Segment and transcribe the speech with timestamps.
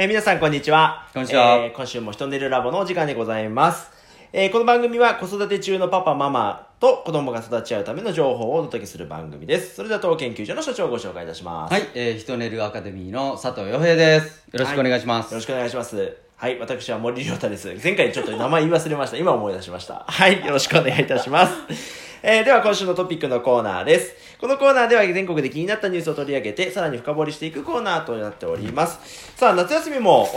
[0.00, 1.06] えー皆さんこんにちは。
[1.12, 3.90] こんにちはえー今週も人寝るラボのお時間でございます。
[4.32, 9.74] えーこの番組は子育て中のパパママと子供が育ち合うための情報をお届けする番組です。
[9.74, 11.74] それでは当研究所の所長をご紹介いたします。
[11.74, 14.46] はい、えー、ヒトネルアカデミーの佐藤洋平です。
[14.50, 15.32] よろしくお願いします。
[15.32, 16.16] よろしくお願いします。
[16.34, 17.68] はい、私は森亮太です。
[17.84, 19.18] 前回ちょっと名前言い忘れました。
[19.18, 20.06] 今思い出しました。
[20.08, 22.09] はい、よろしくお願いいたします。
[22.22, 24.14] えーでは今週のトピックのコーナーです。
[24.38, 28.98] このコーナーでは全国で気になったニュースを取り上げて、さらに深掘りしていくコーナーとなっております。
[29.36, 30.28] さあ、夏休みも、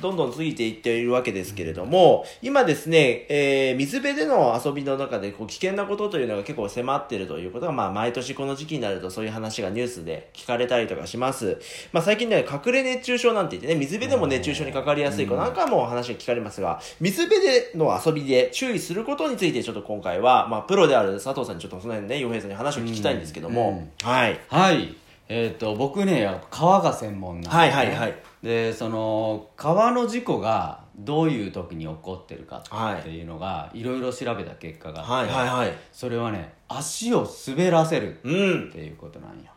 [0.00, 11.58] どんどん過ぎていっているわけですけれども、今ですね、えー水辺での遊びの中でこう危険なことというのが結構迫っているということが、まあ、毎年この時期になるとそういう話がニュースで聞かれたりとかします。
[11.92, 24.40] まあ、最近ね、隠れ熱中症なんて言ってね、水辺でも熱中症にかかりやすい子なんかも話が聞かれますが、水辺での遊びで注意することについてちょっと今回は、まあ、プロである佐藤さんにちょっとその辺ね、洋平さんに話を聞きたいんですけども、はい。
[24.48, 24.94] はい。
[25.28, 27.54] えっ、と、僕ね、川が専門なんで、ね。
[27.54, 35.76] はいはいはいで、その、川の事故がどういう時に起こってるかはいっていうのが、いろいろ調べた結果があって、はいはいはい。
[35.92, 38.72] それはね、足を滑らせるうんっ。
[38.72, 39.36] ていうことなんよ。
[39.36, 39.50] で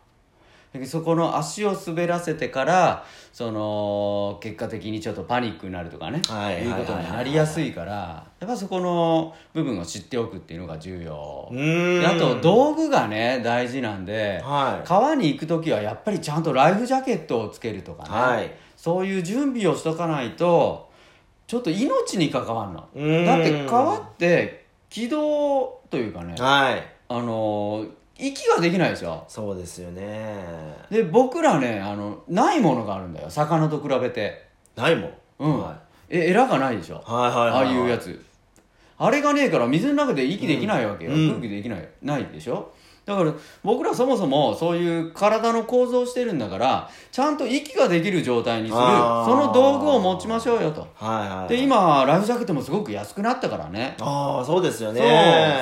[0.86, 11.50] そこの足を滑らせてからその結果的にちょっとパニックになるとかね、はいいうことになりやすいからやっぱそこの部分を知っておくっていうのが重要。
[11.52, 14.88] あと道具がね大事なんで、はい。
[14.88, 18.52] 川に行く時はやっぱりちゃんとライフジャケットをつけるとかね、はい。
[18.78, 20.89] そういう準備をしとかないと
[21.47, 23.25] ちょっと命に関わるの。
[23.25, 26.83] だって川って軌道というかねはい。
[27.09, 27.85] あの
[28.22, 29.25] 息ができないですよ。
[29.27, 30.45] そうですよね。
[30.89, 33.30] で僕らねあのないものがあるんだよ。
[33.30, 34.50] 魚と比べて。
[34.75, 35.13] ないもん。
[35.39, 37.50] うん、はえエラがないでしょ、いはいはいはい。
[37.50, 38.23] ああいうやつ。
[38.97, 41.30] あれがねえから水の中で息できないわけよ、うん。
[41.30, 42.72] 空気できないないでしょ
[43.05, 51.49] だから僕らそもそもそういう体の構造をしてるんだからちゃんと息ができる状態にするその道具を持ちましょうよとはいはい。
[51.49, 55.02] で、今ライフジャケットもすごく安くなったからねああ、そうですよね。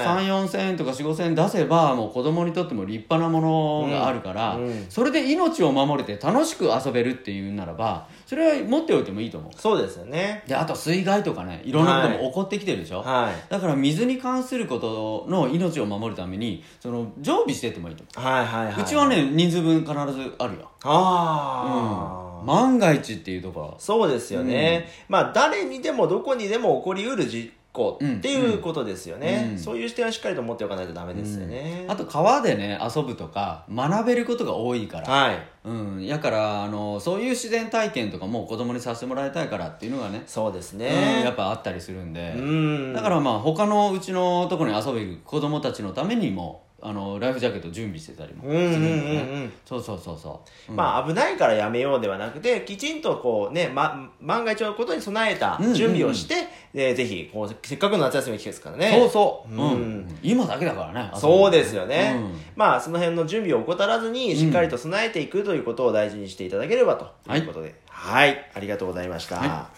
[0.06, 10.44] 3 4千円とか4 5千円出せばもう子供にとっても立派なものがあるから、うんうんそれで命を守れて楽しく遊べるっていうならばそれは持っておいてもいいと思うそうですよね。
[10.48, 13.52] であと水害とかねいろんなことも起こってきてるでしょ、はい。
[13.52, 18.73] だから水に関することの命を守るためにその常備しててもいいと思はいはいはい。
[18.76, 19.08] う、うちは。
[19.08, 24.90] ね人数分必ずあるよ、ああ、うん、万が一っていうところそうですよね。
[25.08, 29.50] まあ、誰にでもどこにでも起こりうる事故うんっていうことですよね。
[29.52, 31.86] うんそういう視点はしっかりと持っておかないとダメですよね。
[31.88, 35.38] あと川でね遊ぶとか学べることが多いからはい。
[35.66, 41.22] うん、やからあのそういう自然体験とかも子供にさせてもらいたいからっていうのがねそうですうんね。
[41.23, 42.94] やっぱあったりするんで、うん。
[42.94, 48.44] だからまあ他のうちのところに遊べる子供たちのためにもあのライフジャケット準備してたりも。
[48.44, 49.54] するんだよね、うんうんうんうん。
[49.66, 50.76] そうそうそうそう、うん。
[50.76, 55.76] まあ危ないからやめようではなくて、きちんとこうね、ま、万が一のことに備えたうんうんうん。
[55.76, 56.36] 準備をして、
[56.73, 58.92] えーぜひこう、せっかくの夏休みの期間ですからね。
[58.92, 59.62] そうそう、うん。
[59.62, 60.20] うん。
[60.22, 61.12] 今だけだからね。
[61.16, 62.42] そうですよね、うん。
[62.56, 67.76] まあその辺の準備を怠らずにしっかりと備えていくということを大事にしていただければということで。
[67.88, 69.70] はい、ありがとうございました、は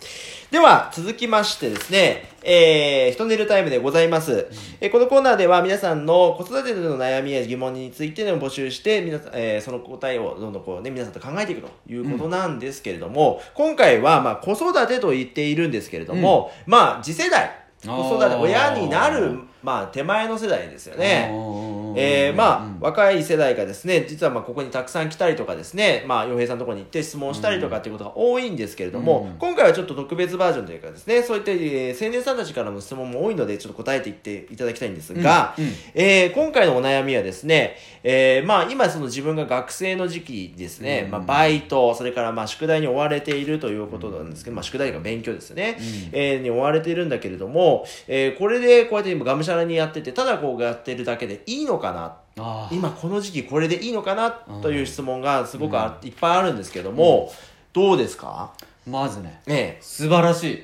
[0.51, 4.49] では続きましてですねえー、ひと寝るタイムでございます、
[4.81, 17.51] えーこのコーナーでは皆さんの子育てでの悩みや疑問についての募集して皆さん、えーその答えをどんどんこうね皆さんと考えていくということなんですけれども、今回はまあ子育てと言っているんですけれども、まあ次世代
[17.85, 21.37] 子育て親になるまあ手前の世代ですよね、う
[21.69, 22.77] んえー、まあ、うん。
[22.79, 29.37] 若い世代がですね、実はまあここにたくさん来たりとかですね、まあ、洋平さんのところに行って質問したりとかっていうことが多いんですけれども、うん。
[29.37, 35.65] 今回はちょっと特別バージョンというかですね、そういった、えー青年さんたちからの質問も多いので、ちょっと答えていっていただきたいんですが、うん。
[35.65, 35.71] うん。
[35.93, 41.11] えー今回のお悩みはですね、えーまあ、今その自分が学生の時期ですね、うん。
[41.11, 45.77] まあ、バイト、それからまあ宿題に追われているということなんですけど、まあ、宿題が勉強ですよね、
[46.11, 52.17] えーに追われているんだけれども、えーこれでこうやって今がむしゃらにやってて、ただこうやってるだけでいいのかな。
[52.37, 52.75] あー。
[52.75, 54.31] 今この時期これでいいのかな？
[54.61, 57.31] という質問がすごくあ、いっぱいあるんですけども、
[57.73, 58.53] どうですか？
[58.87, 59.79] まずねええ。
[59.81, 60.63] 素晴らしい。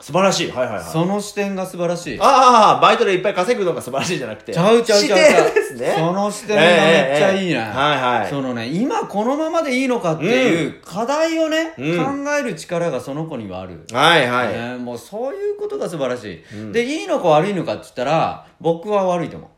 [0.00, 0.50] 素晴らしい。
[0.50, 0.84] はいはいはい。
[0.84, 2.18] その視点が素晴らしい。
[2.20, 4.52] ああバイトでいっぱい稼ぐのが素晴らしいじゃなくて。
[4.52, 5.94] ちゃうちゃうちゃう視点ですね。
[5.96, 7.58] その視点がめっちゃいいね、ええええ。
[7.58, 8.28] はいはい。
[8.28, 12.24] そのね今このままでいいのかっていう課題をね、うん。
[12.24, 19.50] 考える力がその子にはある、はいはい、ね、もうそういうことが素晴らしい、でいいのか悪いのかって言ったら僕は悪いと思う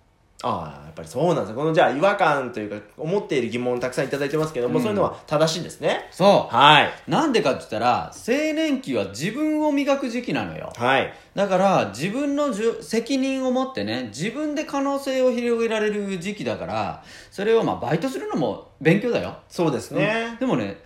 [0.47, 6.07] ああやっぱりそうなんですよこのじゃあ違和感というか思っている疑問たくさんいただいてますけども、そういうのは正しいんですね。
[6.11, 6.55] そう。
[6.55, 7.11] はい。
[7.11, 10.71] なんでかって言ったら青年期は自分を磨く時期なのよ。
[10.77, 11.13] はい。
[11.35, 19.37] だから自分のじゅ責任を持ってね自分で可能性を広げられる時期だからそれをまあバイトするのも勉強だよ。
[19.49, 20.79] そうですね、でもね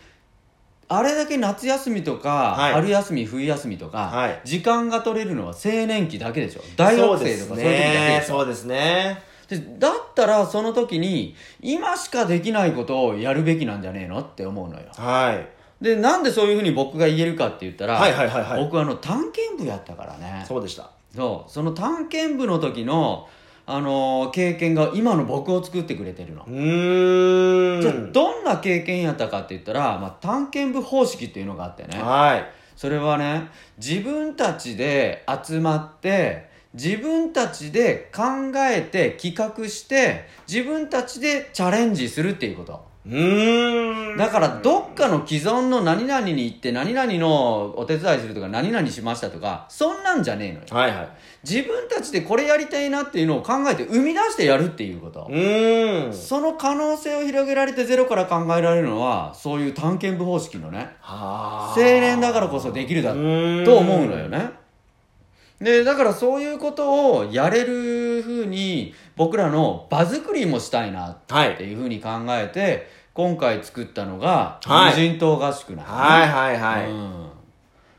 [0.91, 2.73] あれだけ夏休みとか、はい。
[2.73, 4.41] 春休み冬休みとか、はい。
[4.45, 6.63] 時間が取れるのは青年期だけでしょ。
[6.77, 8.39] 大学生とかそういう時だけでしょ。
[8.39, 9.23] そうですね。
[9.49, 15.59] でだったらその時に今しかできないことをやるべきなんじゃねえのって思うのよはい。
[15.83, 20.91] でなんでそういうふうに僕が言えるかって言ったら、はいはいはいはい僕はあの探検部やったからねそうでした。
[21.15, 23.29] そうその探検部の時の、
[23.65, 27.81] あのー経験が今の僕を作ってくれてるのう、ーん。
[27.81, 32.45] じゃあどんな経験やったかって言ったら、まあ、探検部方式っていうのがあってねはい。
[32.77, 33.49] それはね
[33.79, 38.23] 自分たちで集まって自分たちで考
[38.57, 44.17] えて企画して自分たちでチャレンジするっていうことうーん。
[44.19, 51.09] だからどっかの既存の何々に行って何々のお手伝いするとか何々しましたとかそんなんじゃねえのよはいはい。
[51.43, 56.13] 自分たちでこれやりたいなっていうのを考えて生み出してやるっていうことうーん。
[56.13, 64.58] その可能性を広げられてゼロから考えられるのはそういう探検部方式のねは青年だからこそできるだと思うのよね
[65.61, 76.91] でだからそういうことをやれるふうに僕らの場作りもしたいなはいっていうふうに考えて今回作ったのがはい無人島合宿なんだねはいはいはい。
[76.91, 77.29] うん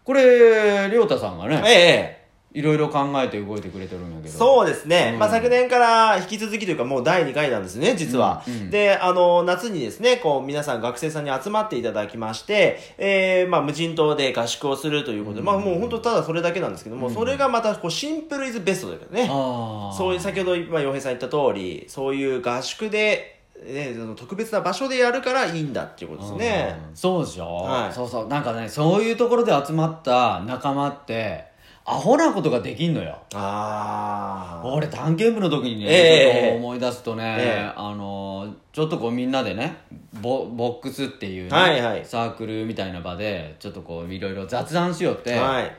[0.06, 2.19] これ亮太さんがねええ。
[2.52, 4.38] いろいろ考えて動いてくれてるんやけど。
[4.38, 5.12] そうですね。
[5.14, 5.20] うん。
[5.20, 8.44] まあ昨年から引き続きというかもう第2回なんですね、実は。
[8.48, 8.54] うん。
[8.54, 19.28] うんで、あの、夏にですね、こう皆さん学生さんに集まっていただきまして、えー、まあ無人島で合宿をするということで、まあもう本当ただそれだけなんですけども、それがまたこうシンプルイズベストだよね。
[19.30, 26.80] ああそういう先ほど、まあ、洋平さん言った通り、そういう合宿で、ね、その特別な場所でやるからいいんだっていうことですね。
[26.90, 27.94] うんそうでしょ、はい。
[27.94, 28.28] そうそう。
[28.28, 31.49] なんかねそういうところで集まった仲間って
[31.90, 34.68] アホなことができんのよああ。
[34.68, 39.78] 俺探検部の時にね、ええちょっと思い出すとね、ええあのちょっとこうみんなでね
[40.22, 45.76] ボボックスっていうね、はいはいサークルみたいな場でちょっとこういろいろ雑談しよって、はい。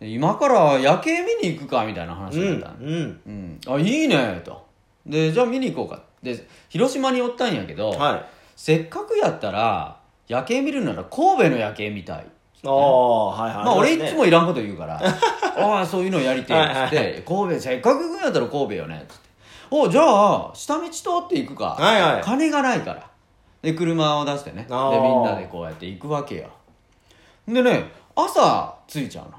[0.00, 2.60] 今から夜景見に行くかみたいな話うん。
[2.60, 3.20] だったの、うん。
[3.24, 4.66] うんあいいねと
[5.06, 8.24] でじゃあ見に行こうかで広島におったんやけど、はい。
[8.56, 12.26] せっかくやったら夜景見るなら神戸の夜景見たい
[12.64, 13.64] ああ、はいはい。
[13.64, 14.98] まあ俺いつもいらんこと言うから
[15.56, 19.00] ああそういうのやりてえっつって神戸せっかく行くんやったら神戸よね。
[19.02, 19.28] っつって。
[19.70, 22.22] おじゃあ下道通って行くか、はいはい。
[22.22, 23.06] 金がないから。
[23.62, 24.66] で車を出してね。
[24.68, 26.48] でみんなでこうやって行くわけよ。
[27.48, 29.32] でね朝着いちゃうの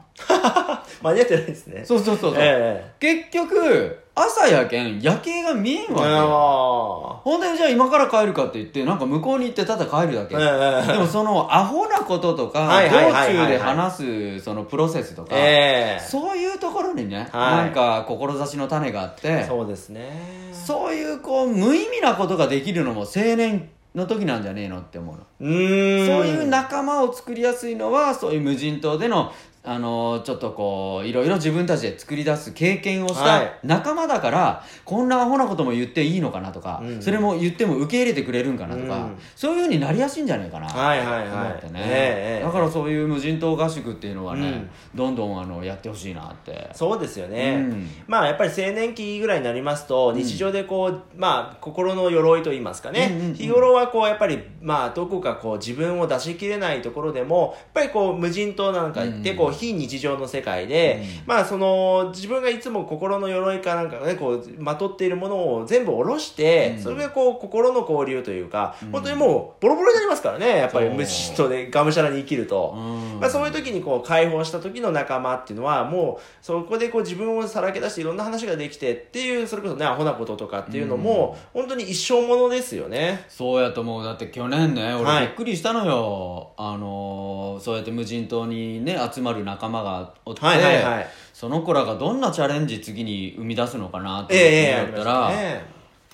[1.01, 1.83] 間に合ってないですね。
[1.85, 7.17] そうそうそうそう、え結局朝やけん夜景が見えんえわけよ。
[7.17, 7.21] あ。
[7.23, 15.99] ほんでじゃあ今から帰るかって言ってなんか向こうに行ってただ帰るだけ、ええでもそのアホなこととか道中で話すそのプロセスとか、ええ。
[15.99, 17.55] そういうところにね、はい。
[17.57, 20.11] なんか志の種があってそうですね。
[20.53, 25.21] そういうこう無意味なことができるのも青年の時なんじゃねえのって思うの。
[25.39, 29.33] そういう仲間を作りやすいのはそういう無人島での
[29.65, 33.45] あのちょっとこういろいろ自分たちで作り出す経験をしはい。
[33.45, 37.01] た仲間だから、こんなアホなことも言っていいのかなとか、うん。
[37.01, 39.17] それも言っても受け入れてくれるんかなとか、うん。
[39.37, 40.67] そういうふうになりやすいんじゃないかな。
[40.67, 41.27] はいはいはい。
[41.29, 44.69] 思ってね、ええだからそういう無人島合宿っていうのはね、うん。
[44.95, 46.69] どんどんあのやってほしいなって。
[46.73, 47.89] そうですよね、うん。
[48.07, 53.33] まあやっぱり青年期ぐらいになりますと日常でこう、まあ心の鎧と言いますかね、うんうんうん。
[53.35, 59.37] 日頃はこうやっぱりまあどこかこう自分を出し切れないところでもやっぱりこう無人島なんか行ってうん。
[59.37, 66.83] こう非日常の世界で、まあその自分がいつも心の鎧かなんかねこうまとっているものを全部下ろして、うん。
[66.83, 68.91] それがこう心の交流というか、うん。
[68.91, 70.95] 本当にもうボロボロになりますからねやっぱりそう。
[70.95, 72.73] 無人島でがむしゃらに生きると。
[72.75, 73.19] うん。
[73.19, 83.25] まあ、そういう時にこう解放した時の仲間っていうのはもうそこでこう自分をさらけ出していろんな話ができてっていうそれこそねアホなこととかっていうのも本当に一生ものですよね。
[83.29, 84.03] そうやと思う。
[84.03, 91.07] だって去年ねはい俺びっくりしたのよ、あのーそうやって無人島にね集まる仲間がおって、はいはいはい。
[91.33, 95.65] その子らがどんなチャレンジ次に生み出すのかなって思ったら、したね。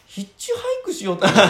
[0.05, 1.50] ヒッチハイクしようって思った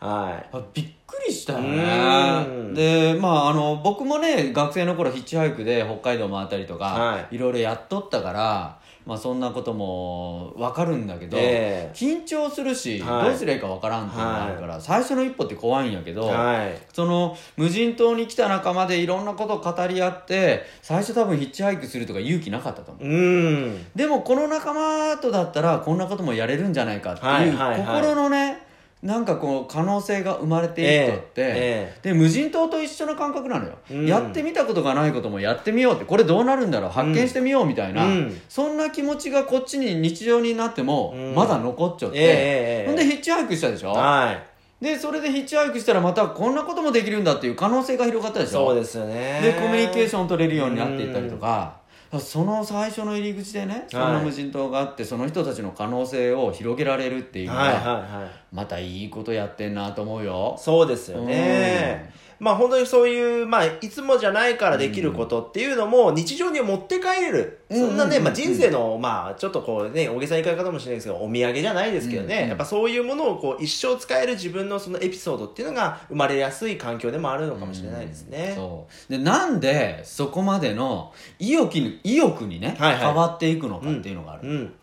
[0.00, 0.46] の はい。
[0.52, 11.92] あびっくりしたようねんでまああの僕もね学生の頃ヒッチハイクで北海道回ったりとか、はいろいろやっとったからまあそんなことも分かるんだけど、ええ。
[11.94, 13.28] 緊張するし、はい。
[13.28, 16.76] どうすりゃいいか分からんっていうのがあるから、最初の一歩って怖いんやけど、はい。
[16.92, 23.78] その無人島に来た仲間でいろんなことを語り合って最初多分ヒッチハイクするとか勇気なかったと思う。
[23.94, 28.02] でもこの仲間とだったらこんなこともやれるんじゃないかっていう、はいはいはい。
[28.02, 28.65] 心のね
[29.06, 34.06] なんかこう可能性が生まれていくとって、ええで無人島と一緒の感覚なのよ、うん。
[34.06, 38.40] やってみたことがないこともやってみようってこれどうなるんだろう発見してみようみたいな、うん。
[38.48, 41.34] そんな気持ちがこっちに日常になってもうん。
[41.36, 44.84] まだ残っちゃって、ええええほんでヒッチハイクしたでしょ、はい。
[44.84, 48.66] でそれでヒッチハイクしたらまたこんなこともできるんだっていう可能性が広がったでしょ？
[48.66, 49.40] そうですよね。
[49.40, 51.76] でコミュニケーションを取れるようになっていったりとか
[52.20, 60.56] その最初の入り口でねその無人島があってその人たちの可能性を広げられるっていうのはまたいいことやってんなと思うよ。
[60.58, 62.12] そうですよね。
[62.38, 67.60] まあ本当にそういう、まあいつもじゃないからできることっていうのも日常に持って帰れる。
[67.70, 67.80] うん。
[67.80, 68.24] そんなね、うん。
[68.24, 72.48] まあ人生の、まあちょっとこうね、大げさな言い方かもしれないですけど、お土産じゃないですけどね、うん。
[72.48, 78.52] やっぱそういうものをこう一生使える自分のそのエピソードっていうのが生まれやすい環境でもあるのかもしれないですね。
[78.54, 79.12] そう。
[79.12, 84.74] でなんでそこまでの意欲に意欲にね、はいはい変わっていくのかっていうのがある、うん。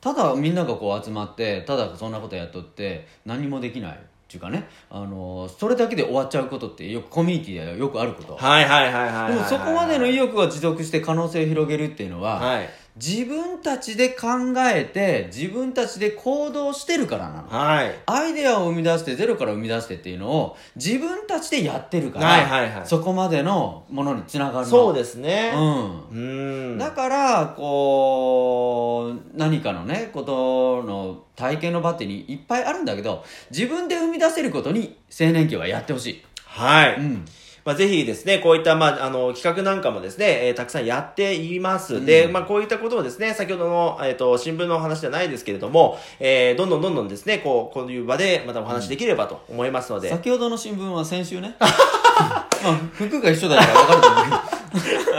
[0.00, 9.32] ただみんながこう集まってただそんなことやっとって何もできないっていうかね、あのそれだけで終わっちゃうことってよくコミュニティではよくあること、はいはいはいはいはいはい。
[9.32, 12.68] でもそこまでの意欲が持続して可能性を広げるっていうのは、はい。
[13.00, 14.26] 自分たちで考
[14.58, 17.94] えて自分たちで行動してるからなのはい。
[18.06, 25.52] アイデアを生み出してゼロから生み出してっていうのを自分たちでやってるから、はいはいはいそこまでのものにつながるのそうですね。
[25.54, 26.78] うんうん。
[26.78, 36.96] だからこう何かのねことの体験の場ってにいっぱいあるんだけど自分で生み出せることに青年期はやってほしい、はい。
[36.96, 37.24] うん、
[37.68, 42.02] まあ、ぜひですね、こういった、まあ、あの、企画なんかもですね、えーたくさんやっています。
[42.02, 52.48] で、まあ、こういったことをですね、先ほどの、えっ、と、新聞の話じゃないですけれども、えーどんどんどんどんですね、こう、こういう場でまたお話できればと思いますので、先ほどの新聞は先週ね まあ
[52.94, 55.12] 服が一緒だから分かると思うけど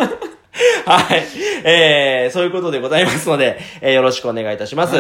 [0.92, 1.24] はい。
[1.66, 4.96] えー、そういうことでございますので、えーよろしくお願いいたします。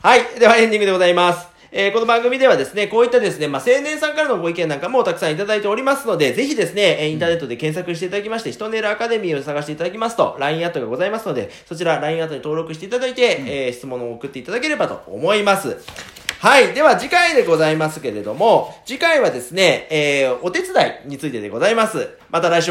[0.00, 0.24] はい。
[0.40, 1.47] ではエンディングでございます。
[1.70, 15.76] えーこの番組ではですね、こういったですね、まあ、青年さんからのご意見なんかもたくさんいただいておりますので、ぜひですね、えーインターネットで検索していただきまして、ヒトネルアカデミーを探していただきますと、LINE アットがございますので、そちら LINE アットに登録していただいて、えー質問を送っていただければと思います。
[16.40, 16.72] はい。
[16.72, 20.70] では次回でございますけれども、次回はですね、えーお手伝
[21.04, 22.08] いについてでございます。
[22.30, 22.66] また来週